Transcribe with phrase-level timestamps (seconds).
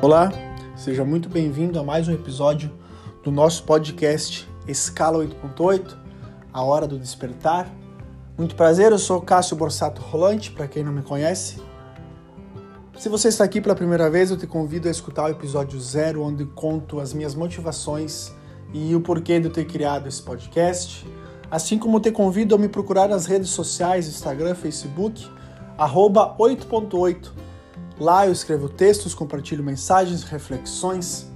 [0.00, 0.30] Olá,
[0.76, 2.70] seja muito bem-vindo a mais um episódio
[3.24, 5.96] do nosso podcast Escala 8.8,
[6.52, 7.68] A Hora do Despertar.
[8.38, 11.60] Muito prazer, eu sou Cássio Borsato Rolante, para quem não me conhece.
[12.96, 16.22] Se você está aqui pela primeira vez, eu te convido a escutar o episódio zero,
[16.22, 18.32] onde conto as minhas motivações
[18.72, 21.04] e o porquê de eu ter criado esse podcast.
[21.50, 25.28] Assim como te convido a me procurar nas redes sociais, Instagram, Facebook,
[25.76, 27.47] arroba 8.8.
[28.00, 31.26] Lá eu escrevo textos, compartilho mensagens, reflexões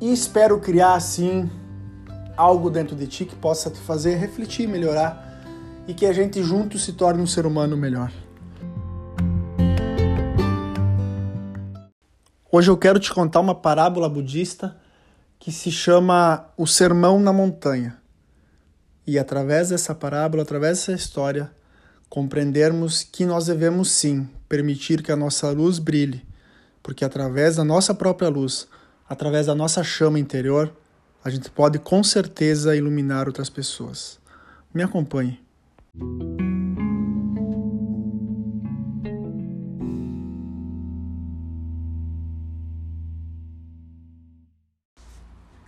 [0.00, 1.50] e espero criar assim
[2.34, 5.42] algo dentro de ti que possa te fazer refletir, melhorar
[5.86, 8.10] e que a gente junto se torne um ser humano melhor.
[12.50, 14.74] Hoje eu quero te contar uma parábola budista
[15.38, 17.98] que se chama O Sermão na Montanha.
[19.06, 21.50] E através dessa parábola, através dessa história,
[22.08, 26.26] compreendermos que nós devemos sim permitir que a nossa luz brilhe,
[26.82, 28.66] porque através da nossa própria luz,
[29.08, 30.74] através da nossa chama interior,
[31.24, 34.18] a gente pode com certeza iluminar outras pessoas.
[34.74, 35.40] Me acompanhe.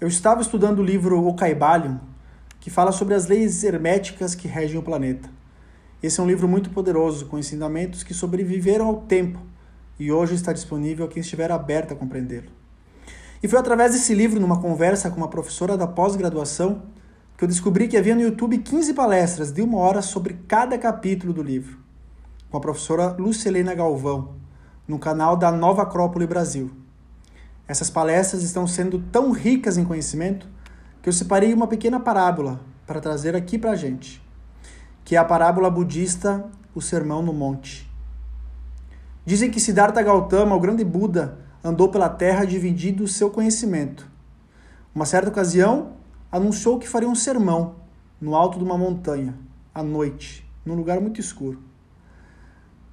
[0.00, 1.98] Eu estava estudando o livro O Caibalion,
[2.58, 5.30] que fala sobre as leis herméticas que regem o planeta.
[6.04, 9.40] Esse é um livro muito poderoso, com ensinamentos que sobreviveram ao tempo
[9.98, 12.50] e hoje está disponível a quem estiver aberto a compreendê-lo.
[13.42, 16.82] E foi através desse livro, numa conversa com uma professora da pós-graduação,
[17.38, 21.32] que eu descobri que havia no YouTube 15 palestras de uma hora sobre cada capítulo
[21.32, 21.78] do livro,
[22.50, 24.34] com a professora Lucilena Galvão,
[24.86, 26.70] no canal da Nova Acrópole Brasil.
[27.66, 30.46] Essas palestras estão sendo tão ricas em conhecimento
[31.00, 34.22] que eu separei uma pequena parábola para trazer aqui para a gente,
[35.04, 37.88] que é a parábola budista O Sermão no Monte.
[39.24, 44.08] Dizem que Siddhartha Gautama, o grande Buda, andou pela terra dividindo o seu conhecimento.
[44.94, 45.92] Uma certa ocasião,
[46.32, 47.76] anunciou que faria um sermão
[48.20, 49.34] no alto de uma montanha,
[49.74, 51.62] à noite, num lugar muito escuro.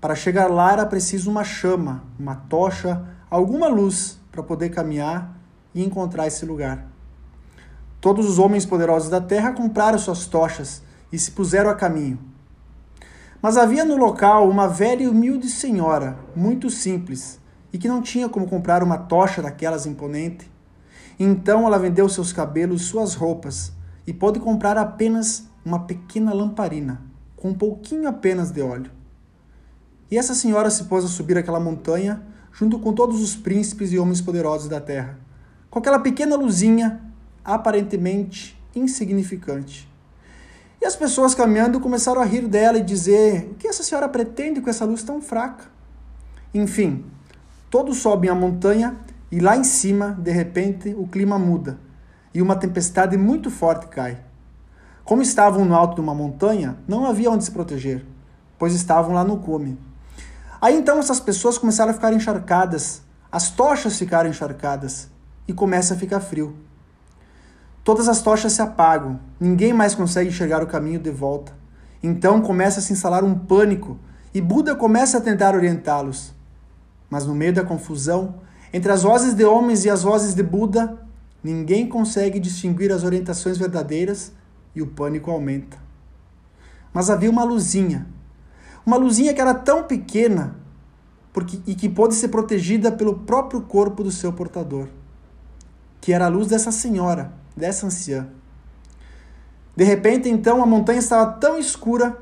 [0.00, 5.36] Para chegar lá era preciso uma chama, uma tocha, alguma luz para poder caminhar
[5.74, 6.86] e encontrar esse lugar.
[8.00, 10.82] Todos os homens poderosos da terra compraram suas tochas
[11.12, 12.18] e se puseram a caminho.
[13.42, 17.40] Mas havia no local uma velha e humilde senhora, muito simples,
[17.72, 20.50] e que não tinha como comprar uma tocha daquelas imponente.
[21.18, 23.72] Então ela vendeu seus cabelos, suas roupas,
[24.06, 27.02] e pôde comprar apenas uma pequena lamparina,
[27.36, 28.90] com um pouquinho apenas de óleo.
[30.10, 32.22] E essa senhora se pôs a subir aquela montanha
[32.52, 35.18] junto com todos os príncipes e homens poderosos da terra,
[35.70, 37.00] com aquela pequena luzinha
[37.44, 39.89] aparentemente insignificante.
[40.80, 44.60] E as pessoas caminhando começaram a rir dela e dizer: O que essa senhora pretende
[44.60, 45.64] com essa luz tão fraca?
[46.54, 47.04] Enfim,
[47.68, 48.96] todos sobem a montanha
[49.30, 51.78] e lá em cima, de repente, o clima muda
[52.32, 54.18] e uma tempestade muito forte cai.
[55.04, 58.04] Como estavam no alto de uma montanha, não havia onde se proteger,
[58.58, 59.78] pois estavam lá no cume.
[60.60, 65.10] Aí então essas pessoas começaram a ficar encharcadas, as tochas ficaram encharcadas
[65.46, 66.56] e começa a ficar frio.
[67.82, 71.52] Todas as tochas se apagam, ninguém mais consegue enxergar o caminho de volta.
[72.02, 73.98] Então começa a se instalar um pânico
[74.34, 76.32] e Buda começa a tentar orientá-los.
[77.08, 78.36] Mas no meio da confusão,
[78.72, 80.98] entre as vozes de homens e as vozes de Buda,
[81.42, 84.32] ninguém consegue distinguir as orientações verdadeiras
[84.74, 85.76] e o pânico aumenta.
[86.92, 88.06] Mas havia uma luzinha
[88.84, 90.56] uma luzinha que era tão pequena
[91.32, 94.88] porque, e que pôde ser protegida pelo próprio corpo do seu portador,
[96.00, 98.28] que era a luz dessa senhora, dessa anciã.
[99.76, 102.16] De repente, então, a montanha estava tão escura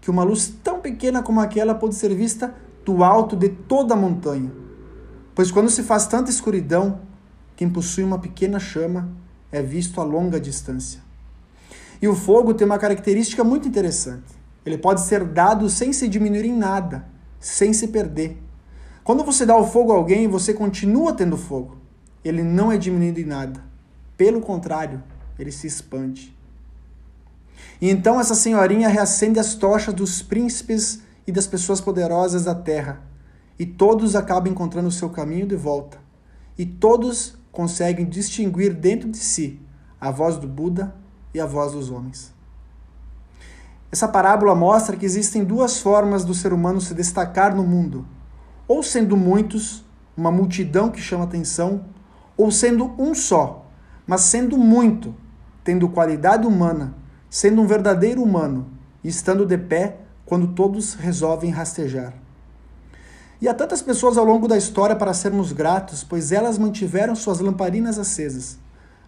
[0.00, 2.54] que uma luz tão pequena como aquela pôde ser vista
[2.84, 4.50] do alto de toda a montanha.
[5.34, 7.00] Pois quando se faz tanta escuridão,
[7.56, 9.08] quem possui uma pequena chama
[9.50, 11.00] é visto a longa distância.
[12.00, 14.34] E o fogo tem uma característica muito interessante.
[14.64, 17.06] Ele pode ser dado sem se diminuir em nada,
[17.38, 18.42] sem se perder.
[19.04, 21.76] Quando você dá o fogo a alguém, você continua tendo fogo.
[22.24, 23.64] Ele não é diminuído em nada.
[24.16, 25.02] Pelo contrário,
[25.38, 26.34] ele se expande.
[27.80, 33.02] E então essa senhorinha reacende as tochas dos príncipes e das pessoas poderosas da terra,
[33.58, 35.98] e todos acabam encontrando o seu caminho de volta.
[36.58, 39.60] E todos conseguem distinguir dentro de si
[40.00, 40.94] a voz do Buda
[41.34, 42.32] e a voz dos homens.
[43.90, 48.06] Essa parábola mostra que existem duas formas do ser humano se destacar no mundo:
[48.66, 49.84] ou sendo muitos,
[50.16, 51.84] uma multidão que chama atenção,
[52.36, 53.65] ou sendo um só,
[54.06, 55.14] mas sendo muito,
[55.64, 56.94] tendo qualidade humana,
[57.28, 58.68] sendo um verdadeiro humano
[59.02, 62.14] e estando de pé quando todos resolvem rastejar.
[63.40, 67.40] E há tantas pessoas ao longo da história para sermos gratos, pois elas mantiveram suas
[67.40, 68.58] lamparinas acesas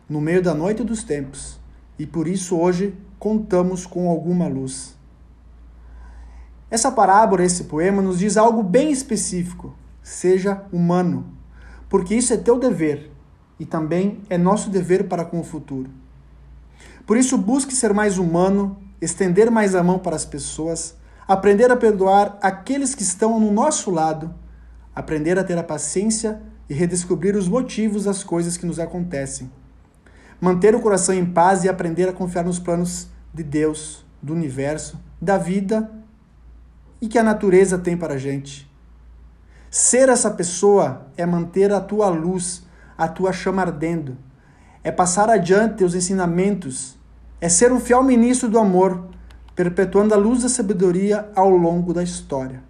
[0.09, 1.59] no meio da noite dos tempos,
[1.99, 4.97] e por isso hoje contamos com alguma luz.
[6.71, 11.27] Essa parábola, esse poema, nos diz algo bem específico: seja humano,
[11.89, 13.11] porque isso é teu dever
[13.59, 15.91] e também é nosso dever para com o futuro.
[17.07, 20.95] Por isso, busque ser mais humano, estender mais a mão para as pessoas,
[21.27, 24.35] aprender a perdoar aqueles que estão no nosso lado,
[24.95, 29.51] aprender a ter a paciência e redescobrir os motivos das coisas que nos acontecem.
[30.41, 34.99] Manter o coração em paz e aprender a confiar nos planos de Deus, do universo,
[35.21, 35.91] da vida
[37.01, 38.71] e que a natureza tem para a gente.
[39.71, 42.63] Ser essa pessoa é manter a tua luz,
[42.99, 44.19] a tua chama ardendo,
[44.83, 46.99] é passar adiante os ensinamentos
[47.41, 49.07] é ser um fiel ministro do amor,
[49.55, 52.63] perpetuando a luz da sabedoria ao longo da história.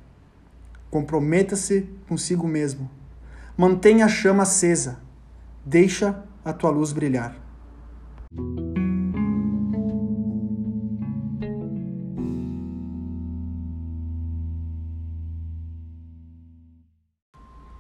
[0.91, 2.91] Comprometa-se consigo mesmo.
[3.57, 4.99] Mantenha a chama acesa.
[5.65, 7.35] Deixa a tua luz brilhar.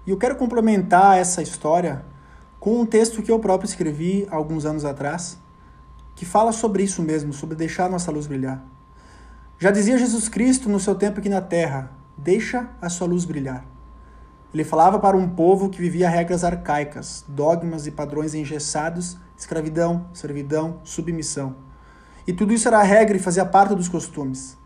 [0.06, 2.02] E eu quero complementar essa história
[2.58, 5.38] com um texto que eu próprio escrevi alguns anos atrás
[6.14, 8.64] que fala sobre isso mesmo, sobre deixar nossa luz brilhar.
[9.58, 13.64] Já dizia Jesus Cristo no seu tempo aqui na terra: deixa a sua luz brilhar.
[14.52, 20.80] Ele falava para um povo que vivia regras arcaicas, dogmas e padrões engessados, escravidão, servidão,
[20.82, 21.54] submissão.
[22.26, 24.56] E tudo isso era regra e fazia parte dos costumes.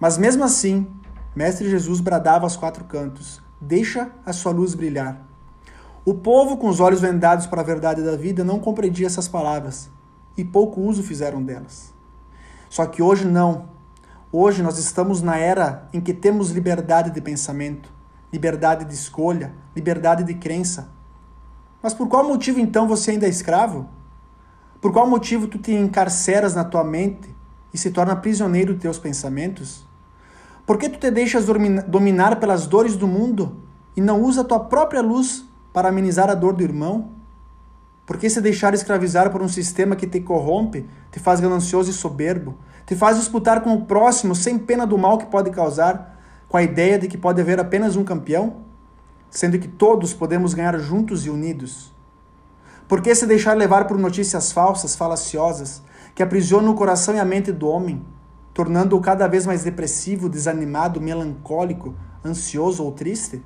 [0.00, 0.86] Mas mesmo assim,
[1.34, 5.33] Mestre Jesus bradava aos quatro cantos: Deixa a sua luz brilhar.
[6.06, 9.90] O povo, com os olhos vendados para a verdade da vida, não compreendia essas palavras
[10.36, 11.94] e pouco uso fizeram delas.
[12.68, 13.70] Só que hoje não.
[14.30, 17.90] Hoje nós estamos na era em que temos liberdade de pensamento,
[18.30, 20.90] liberdade de escolha, liberdade de crença.
[21.82, 23.88] Mas por qual motivo então você ainda é escravo?
[24.82, 27.34] Por qual motivo tu te encarceras na tua mente
[27.72, 29.86] e se torna prisioneiro de teus pensamentos?
[30.66, 31.46] Por que tu te deixas
[31.86, 33.62] dominar pelas dores do mundo
[33.96, 37.10] e não usa a tua própria luz para amenizar a dor do irmão?
[38.06, 41.92] Por que se deixar escravizar por um sistema que te corrompe, te faz ganancioso e
[41.92, 42.54] soberbo,
[42.86, 46.62] te faz disputar com o próximo sem pena do mal que pode causar, com a
[46.62, 48.58] ideia de que pode haver apenas um campeão,
[49.28, 51.92] sendo que todos podemos ganhar juntos e unidos?
[52.86, 55.82] Por que se deixar levar por notícias falsas, falaciosas,
[56.14, 58.00] que aprisionam o coração e a mente do homem,
[58.52, 63.42] tornando-o cada vez mais depressivo, desanimado, melancólico, ansioso ou triste?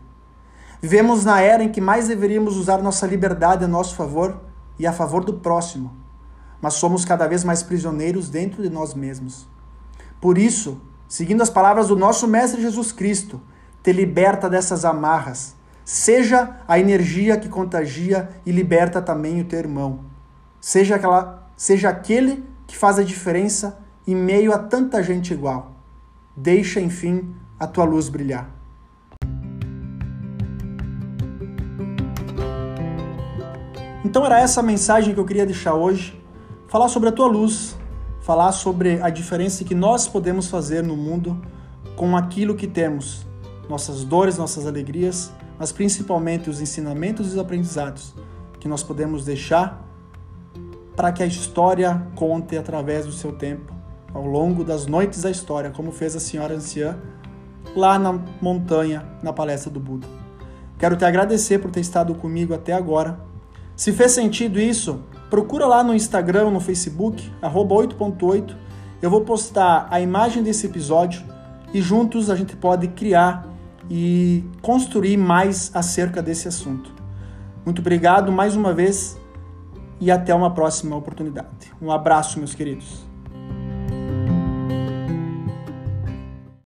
[0.80, 4.40] Vivemos na era em que mais deveríamos usar nossa liberdade a nosso favor
[4.78, 5.96] e a favor do próximo,
[6.60, 9.48] mas somos cada vez mais prisioneiros dentro de nós mesmos.
[10.20, 13.40] Por isso, seguindo as palavras do nosso Mestre Jesus Cristo,
[13.82, 15.56] te liberta dessas amarras.
[15.84, 20.04] Seja a energia que contagia e liberta também o teu irmão.
[20.60, 25.72] Seja, aquela, seja aquele que faz a diferença em meio a tanta gente igual.
[26.36, 28.57] Deixa, enfim, a tua luz brilhar.
[34.04, 36.20] Então era essa a mensagem que eu queria deixar hoje,
[36.68, 37.76] falar sobre a tua luz,
[38.20, 41.40] falar sobre a diferença que nós podemos fazer no mundo
[41.96, 43.26] com aquilo que temos,
[43.68, 48.14] nossas dores, nossas alegrias, mas principalmente os ensinamentos e os aprendizados
[48.60, 49.84] que nós podemos deixar
[50.94, 53.72] para que a história conte através do seu tempo,
[54.14, 56.96] ao longo das noites da história, como fez a senhora anciã
[57.74, 60.06] lá na montanha, na palestra do Buda.
[60.78, 63.27] Quero te agradecer por ter estado comigo até agora
[63.78, 68.56] se fez sentido isso, procura lá no Instagram, no Facebook, 8.8.
[69.00, 71.22] Eu vou postar a imagem desse episódio
[71.72, 73.46] e juntos a gente pode criar
[73.88, 76.92] e construir mais acerca desse assunto.
[77.64, 79.16] Muito obrigado mais uma vez
[80.00, 81.72] e até uma próxima oportunidade.
[81.80, 83.07] Um abraço, meus queridos.